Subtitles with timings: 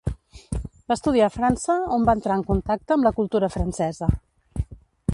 [0.91, 4.13] Va estudiar a França, on va entrar en contacte amb la cultura francesa.